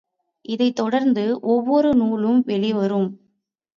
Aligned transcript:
இதைத்தொடர்ந்து 0.45 1.25
ஒவ்வொரு 1.47 1.93
நூலும் 1.93 2.41
வெளிவரும். 2.45 3.09